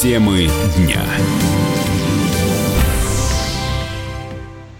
Темы 0.00 0.48
дня. 0.78 1.02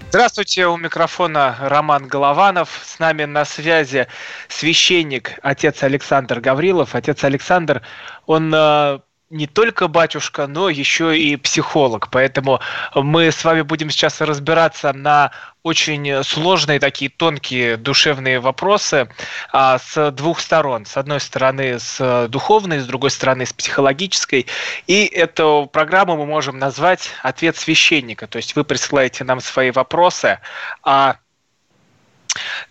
Здравствуйте, 0.08 0.66
у 0.66 0.78
микрофона 0.78 1.58
Роман 1.60 2.06
Голованов. 2.06 2.80
С 2.82 2.98
нами 2.98 3.24
на 3.26 3.44
связи 3.44 4.06
священник, 4.48 5.38
отец 5.42 5.82
Александр 5.82 6.40
Гаврилов. 6.40 6.94
Отец 6.94 7.22
Александр, 7.22 7.82
он 8.24 8.50
э, 8.54 9.00
не 9.30 9.46
только 9.46 9.86
батюшка, 9.86 10.48
но 10.48 10.68
еще 10.68 11.16
и 11.16 11.36
психолог. 11.36 12.08
Поэтому 12.10 12.60
мы 12.94 13.30
с 13.30 13.44
вами 13.44 13.62
будем 13.62 13.88
сейчас 13.90 14.20
разбираться 14.20 14.92
на 14.92 15.30
очень 15.62 16.24
сложные 16.24 16.80
такие 16.80 17.10
тонкие 17.10 17.76
душевные 17.76 18.40
вопросы 18.40 19.08
а, 19.52 19.78
с 19.78 20.10
двух 20.10 20.40
сторон. 20.40 20.84
С 20.84 20.96
одной 20.96 21.20
стороны 21.20 21.78
с 21.78 22.28
духовной, 22.28 22.80
с 22.80 22.86
другой 22.86 23.10
стороны 23.10 23.46
с 23.46 23.52
психологической. 23.52 24.46
И 24.88 25.04
эту 25.04 25.70
программу 25.72 26.16
мы 26.16 26.26
можем 26.26 26.58
назвать 26.58 27.10
«Ответ 27.22 27.56
священника». 27.56 28.26
То 28.26 28.38
есть 28.38 28.56
вы 28.56 28.64
присылаете 28.64 29.22
нам 29.22 29.40
свои 29.40 29.70
вопросы, 29.70 30.40
а 30.82 31.16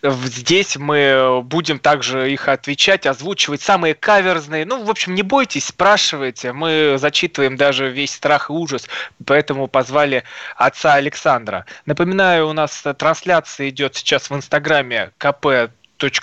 Здесь 0.02 0.76
мы 0.76 1.42
будем 1.42 1.78
также 1.78 2.32
их 2.32 2.48
отвечать, 2.48 3.06
озвучивать 3.06 3.62
самые 3.62 3.94
каверзные. 3.94 4.64
Ну, 4.64 4.84
в 4.84 4.90
общем, 4.90 5.14
не 5.14 5.22
бойтесь, 5.22 5.66
спрашивайте. 5.66 6.52
Мы 6.52 6.96
зачитываем 6.98 7.56
даже 7.56 7.90
весь 7.90 8.12
страх 8.12 8.50
и 8.50 8.52
ужас, 8.52 8.88
поэтому 9.24 9.68
позвали 9.68 10.24
отца 10.56 10.94
Александра. 10.94 11.66
Напоминаю, 11.86 12.48
у 12.48 12.52
нас 12.52 12.82
трансляция 12.98 13.68
идет 13.68 13.96
сейчас 13.96 14.30
в 14.30 14.34
Инстаграме 14.34 15.12
КП 15.18 15.70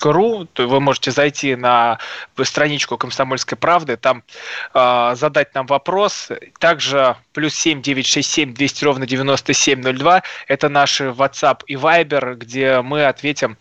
ру, 0.06 0.48
вы 0.58 0.80
можете 0.80 1.12
зайти 1.12 1.56
на 1.56 2.00
страничку 2.44 2.98
Комсомольской 2.98 3.58
правды, 3.58 3.98
там 3.98 4.24
э, 4.74 5.14
задать 5.16 5.54
нам 5.56 5.66
вопрос. 5.66 6.30
Также 6.60 7.16
плюс 7.34 7.54
7 7.56 7.82
967 7.82 8.54
200 8.54 8.86
ровно 8.86 9.06
9702. 9.06 10.24
Это 10.48 10.70
наши 10.70 11.06
WhatsApp 11.06 11.62
и 11.68 11.76
Viber, 11.76 12.36
где 12.36 12.82
мы 12.82 13.06
ответим 13.06 13.58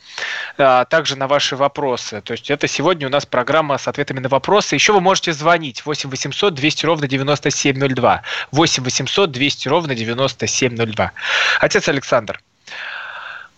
э, 0.58 0.84
также 0.88 1.16
на 1.16 1.28
ваши 1.28 1.56
вопросы. 1.56 2.20
То 2.20 2.32
есть 2.32 2.50
это 2.50 2.68
сегодня 2.68 3.06
у 3.06 3.10
нас 3.10 3.26
программа 3.26 3.78
с 3.78 3.88
ответами 3.88 4.20
на 4.20 4.28
вопросы. 4.28 4.74
Еще 4.74 4.92
вы 4.92 5.00
можете 5.00 5.32
звонить 5.32 5.84
8 5.84 6.10
800 6.10 6.54
200 6.54 6.86
ровно 6.86 7.08
9702. 7.08 8.22
8 8.52 8.84
800 8.84 9.30
200 9.30 9.68
ровно 9.68 9.94
9702. 9.94 11.12
Отец 11.60 11.88
Александр, 11.88 12.40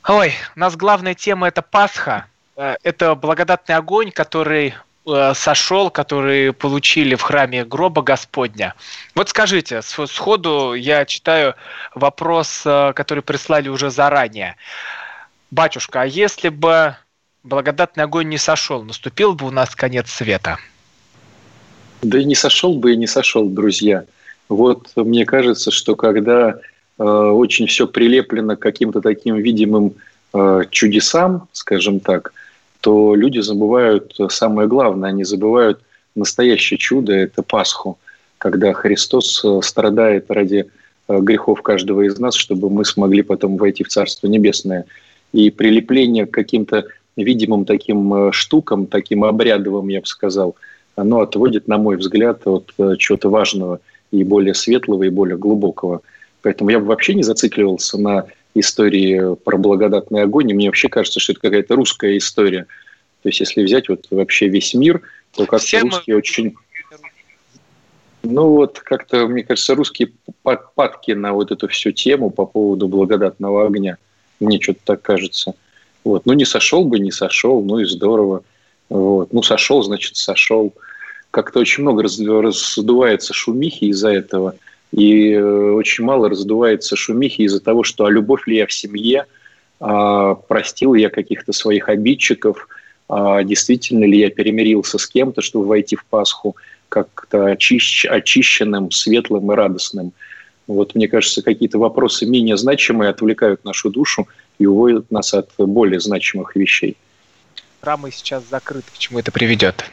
Ой, 0.08 0.32
у 0.56 0.60
нас 0.60 0.74
главная 0.74 1.14
тема 1.14 1.48
это 1.48 1.60
Пасха. 1.60 2.26
Э, 2.58 2.74
это 2.82 3.14
благодатный 3.14 3.76
огонь, 3.76 4.10
который 4.10 4.74
э, 5.06 5.32
сошел, 5.34 5.90
который 5.90 6.52
получили 6.52 7.14
в 7.14 7.22
храме 7.22 7.64
гроба 7.64 8.02
Господня. 8.02 8.74
Вот 9.14 9.28
скажите, 9.28 9.80
сходу 9.82 10.74
я 10.74 11.04
читаю 11.04 11.54
вопрос, 11.94 12.62
э, 12.66 12.92
который 12.94 13.22
прислали 13.22 13.68
уже 13.68 13.90
заранее. 13.90 14.56
Батюшка, 15.52 16.02
а 16.02 16.04
если 16.04 16.48
бы 16.48 16.96
благодатный 17.44 18.04
огонь 18.04 18.28
не 18.28 18.38
сошел, 18.38 18.82
наступил 18.82 19.34
бы 19.34 19.46
у 19.46 19.50
нас 19.50 19.74
конец 19.76 20.10
света? 20.10 20.58
Да 22.02 22.18
и 22.18 22.24
не 22.24 22.34
сошел 22.34 22.74
бы, 22.74 22.92
и 22.92 22.96
не 22.96 23.06
сошел, 23.06 23.48
друзья. 23.48 24.04
Вот 24.48 24.90
мне 24.96 25.24
кажется, 25.24 25.70
что 25.70 25.94
когда 25.94 26.58
э, 26.98 27.02
очень 27.04 27.68
все 27.68 27.86
прилеплено 27.86 28.56
к 28.56 28.60
каким-то 28.60 29.00
таким 29.00 29.36
видимым 29.36 29.94
э, 30.32 30.62
чудесам, 30.70 31.48
скажем 31.52 32.00
так, 32.00 32.32
то 32.88 33.14
люди 33.14 33.40
забывают 33.40 34.16
самое 34.30 34.66
главное, 34.66 35.10
они 35.10 35.22
забывают 35.22 35.78
настоящее 36.14 36.78
чудо– 36.78 37.12
это 37.14 37.42
Пасху, 37.42 37.98
когда 38.38 38.72
Христос 38.72 39.44
э, 39.44 39.60
страдает 39.62 40.30
ради 40.30 40.64
э, 41.06 41.18
грехов 41.20 41.60
каждого 41.60 42.06
из 42.06 42.18
нас, 42.18 42.34
чтобы 42.34 42.70
мы 42.70 42.86
смогли 42.86 43.20
потом 43.20 43.58
войти 43.58 43.84
в 43.84 43.88
Царство 43.88 44.26
Небесное. 44.26 44.86
И 45.34 45.50
прилепление 45.50 46.24
к 46.24 46.30
каким-то 46.30 46.86
видимым 47.14 47.66
таким 47.66 48.14
э, 48.14 48.32
штукам, 48.32 48.86
таким 48.86 49.22
обрядовым, 49.22 49.88
я 49.88 50.00
бы 50.00 50.06
сказал, 50.06 50.56
оно 50.96 51.20
отводит, 51.20 51.68
на 51.68 51.76
мой 51.76 51.98
взгляд, 51.98 52.46
от 52.46 52.72
чего-то 52.96 53.28
важного 53.28 53.80
и 54.12 54.24
более 54.24 54.54
светлого, 54.54 55.02
и 55.02 55.10
более 55.10 55.36
глубокого. 55.36 56.00
Поэтому 56.40 56.70
я 56.70 56.78
бы 56.78 56.86
вообще 56.86 57.12
не 57.12 57.22
зацикливался 57.22 57.98
на 57.98 58.24
истории 58.60 59.34
про 59.36 59.56
благодатный 59.56 60.22
огонь. 60.22 60.50
И 60.50 60.54
мне 60.54 60.66
вообще 60.66 60.88
кажется, 60.88 61.20
что 61.20 61.32
это 61.32 61.40
какая-то 61.40 61.76
русская 61.76 62.16
история. 62.16 62.66
То 63.22 63.28
есть, 63.28 63.40
если 63.40 63.62
взять 63.62 63.88
вот 63.88 64.06
вообще 64.10 64.48
весь 64.48 64.74
мир, 64.74 65.02
то 65.32 65.46
как-то 65.46 65.80
русские 65.80 66.14
мы... 66.14 66.18
очень... 66.18 66.54
Ну 68.22 68.50
вот 68.50 68.80
как-то, 68.80 69.28
мне 69.28 69.44
кажется, 69.44 69.74
русские 69.74 70.12
падки 70.42 71.12
на 71.12 71.32
вот 71.32 71.52
эту 71.52 71.68
всю 71.68 71.92
тему 71.92 72.30
по 72.30 72.46
поводу 72.46 72.88
благодатного 72.88 73.66
огня. 73.66 73.96
Мне 74.40 74.60
что-то 74.60 74.80
так 74.84 75.02
кажется. 75.02 75.54
Вот. 76.04 76.26
Ну 76.26 76.32
не 76.32 76.44
сошел 76.44 76.84
бы, 76.84 76.98
не 76.98 77.12
сошел, 77.12 77.62
ну 77.62 77.78
и 77.78 77.84
здорово. 77.84 78.42
Вот. 78.88 79.32
Ну 79.32 79.42
сошел, 79.42 79.82
значит 79.82 80.16
сошел. 80.16 80.74
Как-то 81.30 81.60
очень 81.60 81.82
много 81.82 82.02
раздувается 82.02 83.32
шумихи 83.34 83.86
из-за 83.86 84.10
этого– 84.10 84.54
и 84.92 85.32
э, 85.32 85.70
очень 85.72 86.04
мало 86.04 86.28
раздувается 86.28 86.96
шумихи 86.96 87.42
из-за 87.42 87.60
того, 87.60 87.82
что 87.82 88.06
а 88.06 88.10
любовь 88.10 88.46
ли 88.46 88.56
я 88.56 88.66
в 88.66 88.72
семье, 88.72 89.26
а 89.80 90.34
простил 90.34 90.94
я 90.94 91.10
каких-то 91.10 91.52
своих 91.52 91.88
обидчиков, 91.88 92.68
а 93.08 93.42
действительно 93.42 94.04
ли 94.04 94.18
я 94.18 94.30
перемирился 94.30 94.98
с 94.98 95.06
кем-то, 95.06 95.42
чтобы 95.42 95.66
войти 95.66 95.96
в 95.96 96.04
Пасху 96.06 96.56
как-то 96.88 97.46
очищ, 97.46 98.06
очищенным, 98.06 98.90
светлым 98.90 99.52
и 99.52 99.54
радостным. 99.54 100.12
Вот, 100.66 100.94
мне 100.94 101.08
кажется, 101.08 101.42
какие-то 101.42 101.78
вопросы 101.78 102.26
менее 102.26 102.56
значимые 102.56 103.10
отвлекают 103.10 103.64
нашу 103.64 103.90
душу 103.90 104.28
и 104.58 104.66
уводят 104.66 105.10
нас 105.10 105.32
от 105.32 105.50
более 105.58 106.00
значимых 106.00 106.56
вещей. 106.56 106.96
Храмы 107.80 108.10
сейчас 108.10 108.42
закрыты. 108.50 108.86
К 108.94 108.98
чему 108.98 109.18
это 109.18 109.32
приведет? 109.32 109.84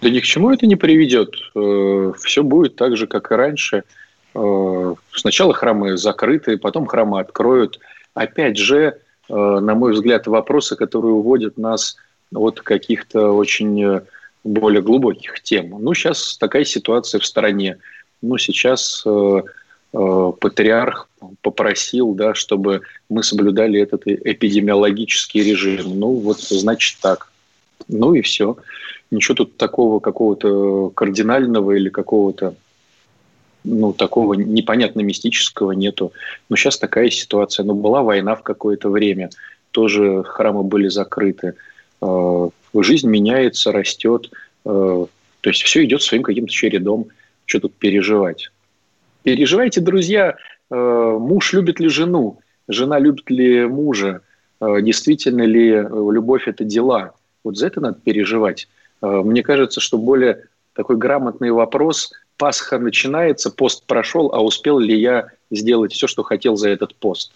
Да 0.00 0.10
ни 0.10 0.20
к 0.20 0.24
чему 0.24 0.50
это 0.50 0.66
не 0.66 0.76
приведет. 0.76 1.34
Э, 1.54 2.12
Все 2.22 2.42
будет 2.42 2.76
так 2.76 2.96
же, 2.96 3.06
как 3.06 3.32
и 3.32 3.34
раньше– 3.34 3.84
сначала 5.12 5.54
храмы 5.54 5.96
закрыты, 5.96 6.58
потом 6.58 6.86
храмы 6.86 7.20
откроют. 7.20 7.78
Опять 8.14 8.56
же, 8.56 8.98
э, 9.28 9.34
на 9.34 9.74
мой 9.74 9.92
взгляд, 9.92 10.26
вопросы, 10.26 10.76
которые 10.76 11.12
уводят 11.12 11.58
нас 11.58 11.96
от 12.34 12.60
каких-то 12.60 13.32
очень 13.32 13.82
э, 13.82 14.00
более 14.44 14.82
глубоких 14.82 15.40
тем. 15.42 15.76
Ну, 15.78 15.94
сейчас 15.94 16.36
такая 16.38 16.64
ситуация 16.64 17.20
в 17.20 17.26
стране. 17.26 17.78
Ну, 18.22 18.38
сейчас 18.38 19.02
э, 19.06 19.42
э, 19.92 20.32
патриарх 20.40 21.08
попросил, 21.42 22.14
да, 22.14 22.34
чтобы 22.34 22.82
мы 23.08 23.22
соблюдали 23.22 23.80
этот 23.80 24.06
эпидемиологический 24.06 25.42
режим. 25.42 25.98
Ну, 25.98 26.14
вот, 26.14 26.40
значит, 26.40 26.98
так. 27.00 27.30
Ну 27.88 28.14
и 28.14 28.22
все. 28.22 28.56
Ничего 29.10 29.34
тут 29.34 29.56
такого 29.56 30.00
какого-то 30.00 30.90
кардинального 30.90 31.72
или 31.72 31.88
какого-то 31.88 32.54
ну, 33.66 33.92
такого 33.92 34.34
непонятно 34.34 35.00
мистического 35.00 35.72
нету. 35.72 36.12
Но 36.48 36.56
сейчас 36.56 36.78
такая 36.78 37.10
ситуация. 37.10 37.64
Но 37.64 37.74
ну, 37.74 37.80
была 37.80 38.02
война 38.02 38.34
в 38.34 38.42
какое-то 38.42 38.88
время, 38.88 39.30
тоже 39.72 40.22
храмы 40.24 40.62
были 40.62 40.88
закрыты. 40.88 41.54
Э, 42.00 42.48
жизнь 42.74 43.08
меняется, 43.08 43.72
растет. 43.72 44.30
Э, 44.64 45.06
то 45.40 45.50
есть 45.50 45.62
все 45.62 45.84
идет 45.84 46.02
своим 46.02 46.22
каким-то 46.22 46.52
чередом. 46.52 47.08
Что 47.44 47.60
тут 47.60 47.74
переживать? 47.74 48.50
Переживайте, 49.22 49.80
друзья, 49.80 50.36
э, 50.70 50.74
муж 50.74 51.52
любит 51.52 51.80
ли 51.80 51.88
жену, 51.88 52.38
жена 52.68 52.98
любит 52.98 53.28
ли 53.30 53.66
мужа, 53.66 54.22
действительно 54.58 55.42
ли 55.42 55.70
любовь– 55.70 56.44
это 56.48 56.64
дела. 56.64 57.12
Вот 57.44 57.58
за 57.58 57.66
это 57.66 57.80
надо 57.82 57.98
переживать. 58.02 58.68
Мне 59.02 59.42
кажется, 59.42 59.80
что 59.80 59.98
более 59.98 60.44
такой 60.72 60.96
грамотный 60.96 61.50
вопрос– 61.50 62.12
Пасха 62.38 62.78
начинается, 62.78 63.50
пост 63.50 63.84
прошел, 63.86 64.30
а 64.32 64.42
успел 64.42 64.78
ли 64.78 64.98
я 64.98 65.28
сделать 65.50 65.92
все, 65.92 66.06
что 66.06 66.22
хотел 66.22 66.56
за 66.56 66.68
этот 66.68 66.94
пост? 66.94 67.32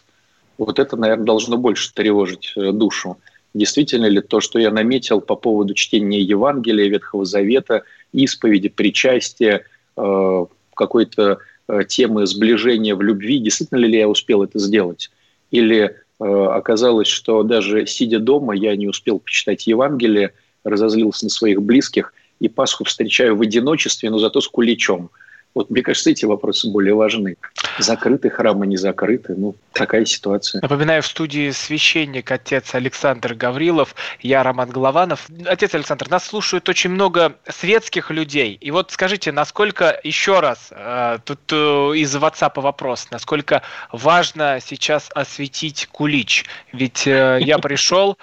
Вот 0.59 0.79
это, 0.79 0.97
наверное, 0.97 1.25
должно 1.25 1.57
больше 1.57 1.93
тревожить 1.95 2.53
э, 2.55 2.73
душу. 2.73 3.17
Действительно 3.55 4.07
ли 4.07 4.21
то, 4.21 4.41
что 4.41 4.59
я 4.59 4.71
наметил 4.71 5.21
по 5.21 5.37
поводу 5.37 5.75
чтения 5.75 6.21
Евангелия, 6.21 6.89
Ветхого 6.89 7.25
Завета, 7.25 7.83
исповеди, 8.13 8.69
причастия, 8.69 9.65
э, 9.97 10.47
какой-то 10.75 11.39
э, 11.69 11.85
темы 11.89 12.27
сближения 12.27 12.95
в 12.95 13.01
любви, 13.01 13.39
действительно 13.39 13.79
ли 13.79 13.99
я 13.99 14.09
успел 14.09 14.43
это 14.43 14.59
сделать? 14.59 15.11
Или 15.51 15.97
оказалось, 16.19 17.09
что 17.09 17.43
даже 17.43 17.87
сидя 17.87 18.19
дома, 18.19 18.55
я 18.55 18.77
не 18.77 18.87
успел 18.87 19.21
почитать 19.21 19.67
Евангелие, 19.67 20.35
разозлился 20.65 21.25
на 21.25 21.31
своих 21.31 21.63
близких– 21.63 22.13
и 22.41 22.49
Пасху 22.49 22.85
встречаю 22.85 23.37
в 23.37 23.43
одиночестве, 23.43 24.11
но 24.11 24.19
зато 24.19 24.41
с 24.41 24.49
куличом. 24.49 25.11
Вот 25.53 25.69
мне 25.69 25.83
кажется, 25.83 26.11
эти 26.11 26.25
вопросы 26.25 26.71
более 26.71 26.95
важны. 26.95 27.37
Закрыты 27.79 28.31
храмы, 28.31 28.69
не 28.69 28.77
закрыты. 28.77 29.35
Ну, 29.37 29.57
такая 29.73 30.05
ситуация. 30.05 30.61
Напоминаю, 30.63 31.03
в 31.03 31.07
студии 31.07 31.51
священник, 31.51 32.31
отец 32.31 32.73
Александр 32.75 33.35
Гаврилов, 33.35 33.97
я 34.21 34.45
Роман 34.45 34.71
Голованов. 34.71 35.27
Отец 35.47 35.75
Александр, 35.75 36.09
нас 36.09 36.25
слушают 36.25 36.69
очень 36.69 36.91
много 36.91 37.35
светских 37.49 38.13
людей. 38.13 38.57
И 38.61 38.71
вот 38.71 38.93
скажите, 38.93 39.33
насколько, 39.33 39.99
еще 40.05 40.39
раз, 40.39 40.69
э, 40.71 41.19
тут 41.25 41.41
э, 41.51 41.55
из 41.97 42.15
WhatsApp 42.15 42.61
вопрос, 42.61 43.09
насколько 43.11 43.63
важно 43.91 44.61
сейчас 44.65 45.11
осветить 45.17 45.89
кулич? 45.91 46.45
Ведь 46.73 47.09
э, 47.09 47.39
я 47.41 47.59
пришел, 47.59 48.19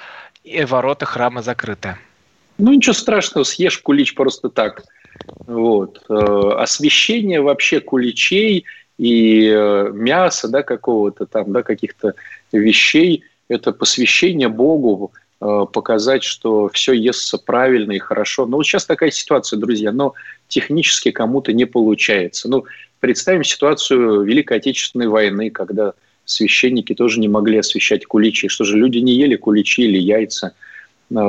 и 0.46 0.64
ворота 0.64 1.06
храма 1.06 1.42
закрыты. 1.42 1.98
Ну, 2.58 2.74
ничего 2.74 2.94
страшного, 2.94 3.44
съешь 3.44 3.78
кулич 3.78 4.14
просто 4.16 4.50
так– 4.50 4.84
вот. 5.46 6.02
Э, 6.10 6.52
освещение 6.58 7.42
вообще 7.42 7.80
куличей 7.80 8.66
и 8.98 9.48
э, 9.48 9.90
мяса 9.94 10.48
да, 10.48 10.64
какого-то 10.64 11.26
там, 11.26 11.52
да, 11.52 11.64
каких-то 11.64 12.16
вещей, 12.52 13.24
это 13.48 13.72
посвящение 13.72 14.50
Богу, 14.50 15.12
э, 15.40 15.66
показать, 15.72 16.24
что 16.24 16.70
все 16.74 16.94
естся 16.94 17.38
правильно 17.38 17.94
и 17.94 18.00
хорошо. 18.00 18.46
Но 18.46 18.58
вот 18.58 18.66
сейчас 18.66 18.86
такая 18.86 19.12
ситуация, 19.12 19.58
друзья, 19.58 19.92
но 19.92 20.14
технически 20.48 21.12
кому-то 21.12 21.54
не 21.54 21.66
получается. 21.66 22.50
Ну, 22.50 22.66
представим 23.00 23.44
ситуацию 23.44 24.22
Великой 24.22 24.58
Отечественной 24.58 25.08
войны, 25.08 25.50
когда 25.50 25.94
священники 26.26 26.94
тоже 26.94 27.20
не 27.20 27.30
могли 27.30 27.60
освещать 27.60 28.06
куличи. 28.06 28.50
Что 28.50 28.66
же, 28.66 28.78
люди 28.78 28.98
не 28.98 29.14
ели 29.14 29.36
куличи 29.36 29.84
или 29.84 29.98
яйца. 29.98 30.54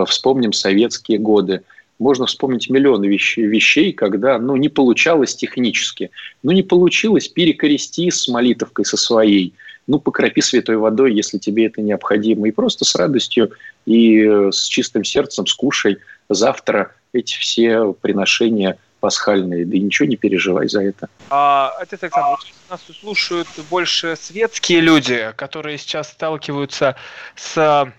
Вспомним 0.07 0.53
советские 0.53 1.19
годы– 1.19 1.63
можно 1.99 2.27
вспомнить 2.27 2.71
миллионы 2.71 3.07
вещей, 3.07 3.93
когда 3.93 4.39
ну, 4.39 4.57
не 4.57 4.69
получалось 4.69 5.35
технически. 5.35 6.11
Ну, 6.43 6.53
не 6.53 6.63
получилось, 6.63 7.29
перекрести 7.29 8.11
с 8.11 8.29
молитовкой 8.29 8.85
со 8.85 8.97
своей. 8.97 9.55
Ну, 9.87 9.99
покропи 9.99 10.41
святой 10.41 10.77
водой, 10.77 11.15
если 11.15 11.39
тебе 11.39 11.67
это 11.67 11.81
необходимо. 11.81 12.47
И 12.49 12.53
просто 12.53 12.85
с 12.85 12.95
радостью 12.95 13.53
и 13.87 14.23
э, 14.23 14.53
с 14.53 14.67
чистым 14.67 15.03
сердцем 15.03 15.47
скушай 15.47 15.99
завтра 16.29 16.95
эти 17.13 17.37
все 17.39 17.93
приношения 17.95 18.79
пасхальные. 19.01 19.65
Да 19.65 19.79
ничего 19.79 20.07
не 20.07 20.17
переживай 20.17 20.69
за 20.69 20.83
это. 20.83 21.09
А, 21.31 21.73
отец 21.81 22.03
Александр, 22.03 22.29
вот 22.31 22.71
нас 22.71 22.81
слушают 23.01 23.49
больше 23.71 24.15
светские 24.21 24.81
люди, 24.81 25.33
которые 25.37 25.79
сейчас 25.79 26.11
сталкиваются 26.11 26.97
с 27.35 27.93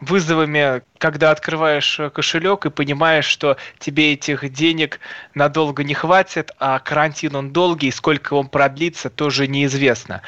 вызовами, 0.00 0.82
когда 0.98 1.30
открываешь 1.30 1.98
э, 1.98 2.10
кошелек 2.10 2.66
и 2.66 2.70
понимаешь, 2.70 3.24
что 3.24 3.56
тебе 3.78 4.12
этих 4.12 4.50
денег 4.52 5.00
надолго 5.34 5.84
не 5.84 5.94
хватит, 5.94 6.50
а 6.58 6.78
карантин 6.78 7.34
он 7.34 7.52
долгий, 7.52 7.90
сколько 7.90 8.34
он 8.34 8.48
продлится, 8.48 9.08
тоже 9.08 9.46
неизвестно. 9.46 10.22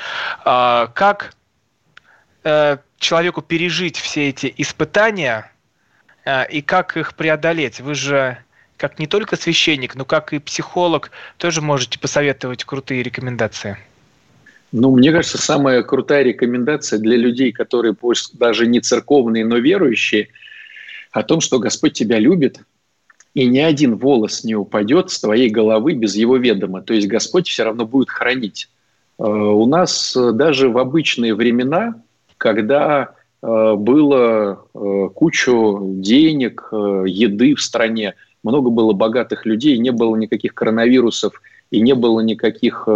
А, 0.45 0.87
как 0.95 1.35
э, 2.45 2.79
человеку 2.99 3.43
пережить 3.43 3.99
все 3.99 4.31
эти 4.31 4.53
испытания 4.57 5.51
э, 6.25 6.49
и 6.51 6.63
как 6.63 6.97
их 6.97 7.15
преодолеть? 7.15 7.81
Вы 7.81 7.95
же 7.95 8.39
как 8.79 8.99
не 8.99 9.07
только 9.07 9.37
священник, 9.37 9.97
но 9.97 10.05
как 10.05 10.33
и 10.33 10.39
психолог 10.39 11.11
тоже 11.37 11.61
можете 11.61 11.99
посоветовать 11.99 12.65
крутые 12.65 13.03
рекомендации. 13.03 13.77
Ну, 14.73 14.95
мне 14.95 15.13
кажется, 15.13 15.39
самая 15.39 15.83
крутая 15.83 16.23
рекомендация 16.23 16.99
для 16.99 17.17
людей, 17.17 17.53
которые 17.53 17.95
пусть 17.95 18.37
даже 18.37 18.67
не 18.67 18.81
церковные, 18.81 19.45
но 19.45 19.57
верующие, 19.57 20.29
о 21.11 21.23
том, 21.23 21.41
что 21.41 21.59
Господь 21.59 21.95
тебя 21.95 22.19
любит, 22.19 22.61
и 23.35 23.47
ни 23.47 23.59
один 23.59 23.97
волос 23.97 24.45
не 24.45 24.55
упадет 24.55 25.11
с 25.11 25.21
твоей 25.21 25.49
головы 25.49 25.95
без 25.95 26.17
его 26.17 26.37
ведома. 26.37 26.83
То 26.83 26.93
есть 26.93 27.09
Господь 27.09 27.49
все 27.49 27.65
равно 27.65 27.87
будет 27.87 28.11
хранить. 28.11 28.69
Э, 29.19 29.23
у 29.23 29.67
нас 29.67 30.17
даже 30.35 30.69
в 30.69 30.79
обычные 30.79 31.35
времена, 31.35 32.03
когда 32.37 33.15
э, 33.43 33.75
было 33.75 34.67
э, 34.75 35.09
кучу 35.15 35.95
денег, 35.99 36.69
еды 36.73 37.55
в 37.55 37.63
стране, 37.63 38.15
много 38.43 38.71
было 38.71 38.93
богатых 38.93 39.47
людей, 39.47 39.79
не 39.79 39.91
было 39.91 40.17
никаких 40.17 40.55
коронавирусов 40.55 41.41
и 41.71 41.81
не 41.81 41.95
было 41.95 42.21
никаких 42.21 42.89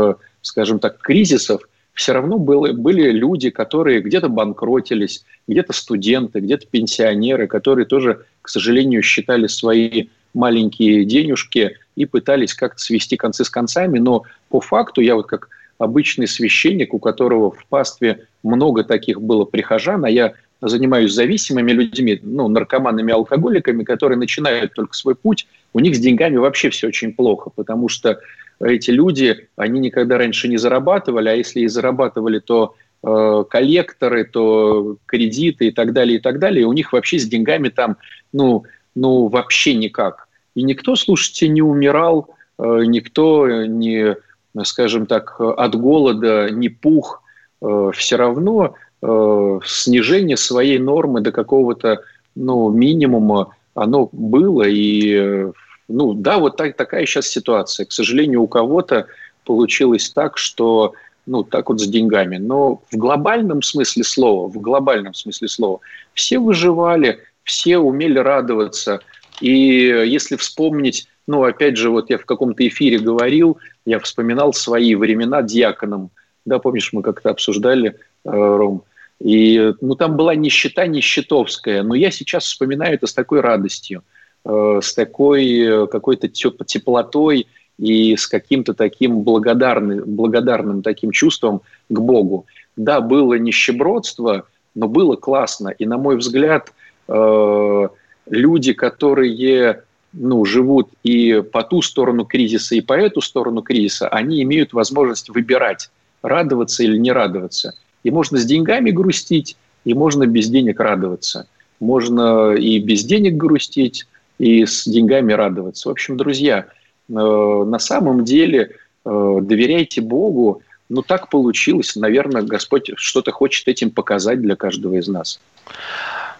скажем 0.43 0.79
так, 0.79 0.99
кризисов, 0.99 1.63
все 1.95 2.13
равно 2.13 2.39
было, 2.39 2.73
были 2.73 3.11
люди, 3.11 3.51
которые 3.51 4.01
где-то 4.01 4.29
банкротились, 4.29 5.25
где-то 5.47 5.73
студенты, 5.73 6.41
где-то 6.41 6.67
пенсионеры, 6.67 7.47
которые 7.47 7.87
тоже, 7.87 8.25
к 8.41 8.49
сожалению, 8.49 9.03
считали 9.03 9.47
свои 9.47 10.09
маленькие 10.35 11.05
денежки 11.05 11.77
и 11.95 12.07
пытались 12.07 12.55
как-то 12.55 12.81
свести 12.81 13.17
концы 13.17 13.45
с 13.45 13.51
концами. 13.51 13.99
Но 13.99 14.25
по 14.49 14.61
факту 14.61 15.01
я 15.01 15.15
вот 15.15 15.27
как 15.27 15.49
обычный 15.79 16.27
священник, 16.27 16.95
у 16.95 16.99
которого 16.99 17.51
в 17.51 17.67
пастве 17.67 18.27
много 18.43 18.85
таких 18.85 19.21
было 19.21 19.45
прихожан, 19.45 20.05
а 20.05 20.11
я 20.11 20.35
занимаюсь 20.63 21.13
зависимыми 21.13 21.73
людьми, 21.73 22.21
ну, 22.23 22.49
наркоманами, 22.49 23.13
алкоголиками, 23.13 23.83
которые 23.83 24.17
начинают 24.17 24.75
только 24.75 24.95
свой 24.95 25.17
путь, 25.17 25.47
у 25.73 25.81
них 25.81 25.97
с 25.97 25.99
деньгами 25.99 26.37
вообще 26.37 26.71
все 26.71 26.87
очень 26.87 27.13
плохо, 27.13 27.51
потому 27.55 27.89
что 27.89 28.21
эти 28.63 28.91
люди, 28.91 29.49
они 29.57 29.81
никогда 29.81 30.19
раньше 30.19 30.49
не 30.49 30.57
зарабатывали, 30.57 31.29
а 31.29 31.35
если 31.35 31.61
и 31.61 31.69
зарабатывали, 31.69 32.39
то 32.39 32.75
э, 33.03 33.45
коллекторы, 33.49 34.25
то 34.25 34.97
кредиты 35.07 35.69
и 35.69 35.71
так 35.71 35.93
далее, 35.93 36.19
и 36.19 36.21
так 36.21 36.39
далее. 36.39 36.63
И 36.63 36.67
у 36.67 36.73
них 36.73 36.93
вообще 36.93 37.19
с 37.19 37.27
деньгами 37.27 37.69
там, 37.69 37.97
ну, 38.33 38.65
ну 38.95 39.29
вообще 39.29 39.75
никак. 39.75 40.29
И 40.55 40.63
никто, 40.63 40.97
слушайте, 40.97 41.49
не 41.49 41.63
умирал, 41.63 42.29
э, 42.59 42.83
никто 42.87 43.65
не, 43.67 44.17
скажем 44.63 45.07
так, 45.07 45.41
от 45.41 45.75
голода 45.75 46.49
не 46.51 46.69
пух. 46.69 47.23
Э, 47.63 47.91
все 47.95 48.17
равно 48.17 48.75
э, 49.03 49.59
снижение 49.65 50.37
своей 50.37 50.79
нормы 50.79 51.21
до 51.21 51.33
какого-то 51.33 52.03
ну, 52.35 52.71
минимума, 52.71 53.55
оно 53.75 54.09
было, 54.13 54.63
и 54.63 55.15
э, 55.15 55.53
ну 55.93 56.15
да, 56.15 56.39
вот 56.39 56.57
так, 56.57 56.77
такая 56.77 57.07
сейчас 57.07 57.29
ситуация. 57.29 57.87
К 57.87 57.93
сожалению, 57.93 58.43
у 58.43 58.49
кого-то 58.49 59.07
получилось 59.45 60.11
так, 60.11 60.39
что 60.39 60.95
ну, 61.27 61.45
так 61.45 61.69
вот 61.69 61.81
с 61.81 61.87
деньгами. 61.87 62.37
Но 62.37 62.83
в 62.91 62.97
глобальном 62.97 63.63
смысле 63.63 64.05
слова, 64.05 64.49
в 64.49 64.61
глобальном 64.61 65.15
смысле 65.15 65.49
слова, 65.49 65.81
все 66.15 66.39
выживали, 66.39 67.21
все 67.45 67.79
умели 67.79 68.19
радоваться. 68.19 69.01
И 69.41 69.51
если 69.51 70.37
вспомнить, 70.37 71.09
ну, 71.27 71.45
опять 71.45 71.77
же, 71.77 71.91
вот 71.91 72.11
я 72.11 72.19
в 72.19 72.25
каком-то 72.25 72.67
эфире 72.67 72.99
говорил, 72.99 73.59
я 73.85 73.99
вспоминал 73.99 74.53
свои 74.53 74.95
времена 74.95 75.43
диаконом. 75.43 76.11
Да, 76.45 76.59
помнишь, 76.59 76.93
мы 76.93 77.03
как-то 77.03 77.31
обсуждали, 77.31 77.97
э, 78.25 78.31
Ром, 78.31 78.83
и 79.23 79.73
ну, 79.81 79.95
там 79.95 80.17
была 80.17 80.35
нищета 80.35 80.87
нищетовская, 80.87 81.85
но 81.85 81.95
я 81.95 82.11
сейчас 82.11 82.45
вспоминаю 82.45 82.95
это 82.95 83.07
с 83.07 83.15
такой 83.15 83.41
радостью. 83.41 84.03
Э, 84.45 84.81
с 84.83 84.93
такой 84.95 85.61
э, 85.61 85.87
какой-то 85.87 86.29
теплотой 86.29 87.47
и 87.79 88.17
с 88.17 88.27
каким-то 88.27 88.75
таким 88.75 89.21
благодарным, 89.21 90.03
благодарным 90.05 90.83
таким 90.83 91.13
чувством 91.13 91.63
к 91.89 92.01
Богу. 92.01 92.47
Да, 92.77 93.01
было 93.01 93.35
нищебродство, 93.35 94.47
но 94.75 94.89
было 94.89 95.15
классно. 95.15 95.69
И, 95.69 95.87
на 95.87 95.97
мой 95.97 96.17
взгляд, 96.17 96.73
э, 97.07 97.89
люди, 98.31 98.73
которые 98.73 99.85
ну, 100.13 100.45
живут 100.45 100.91
и 101.05 101.41
по 101.41 101.63
ту 101.63 101.81
сторону 101.81 102.25
кризиса, 102.25 102.75
и 102.75 102.81
по 102.81 102.95
эту 102.95 103.21
сторону 103.21 103.63
кризиса, 103.63 104.09
они 104.09 104.43
имеют 104.43 104.73
возможность 104.73 105.29
выбирать, 105.29 105.91
радоваться 106.21 106.83
или 106.83 106.99
не 106.99 107.13
радоваться. 107.13 107.75
И 108.03 108.11
можно 108.11 108.39
с 108.39 108.45
деньгами 108.45 108.91
грустить, 108.91 109.57
и 109.85 109.95
можно 109.95 110.27
без 110.27 110.49
денег 110.49 110.81
радоваться. 110.81 111.47
Можно 111.79 112.55
и 112.55 112.81
без 112.81 113.05
денег 113.05 113.37
грустить, 113.37 114.07
и 114.43 114.67
с 114.67 114.89
деньгами 114.89 115.33
радоваться. 115.33 115.89
В 115.89 115.93
общем, 115.93 116.17
друзья, 116.17 116.67
э, 117.09 117.13
на 117.13 117.79
самом 117.79 118.25
деле 118.25 118.77
э, 119.05 119.39
доверяйте 119.41 120.01
Богу. 120.01 120.63
Ну, 120.89 121.03
так 121.03 121.31
получилось. 121.31 121.95
Наверное, 121.95 122.43
Господь 122.43 122.91
что-то 122.97 123.31
хочет 123.31 123.69
этим 123.69 123.93
показать 123.93 124.43
для 124.43 124.57
каждого 124.57 124.97
из 124.97 125.07
нас. 125.07 125.41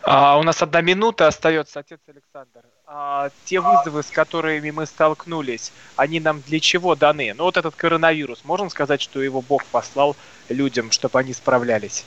А, 0.03 0.37
у 0.37 0.43
нас 0.43 0.61
одна 0.63 0.81
минута 0.81 1.29
остается, 1.29 1.79
отец 1.79 2.01
Александр. 2.09 2.63
А, 2.89 3.31
те 3.45 3.61
вызовы, 3.61 4.03
с 4.03 4.11
которыми 4.11 4.73
мы 4.73 4.87
столкнулись, 4.87 5.73
они 5.95 6.19
нам 6.19 6.43
для 6.49 6.59
чего 6.59 6.97
даны? 6.97 7.33
Ну, 7.37 7.45
вот 7.45 7.57
этот 7.57 7.77
коронавирус, 7.77 8.41
можем 8.45 8.69
сказать, 8.69 9.01
что 9.01 9.23
его 9.23 9.43
Бог 9.43 9.65
послал 9.67 10.17
людям, 10.49 10.91
чтобы 10.91 11.21
они 11.21 11.33
справлялись? 11.33 12.05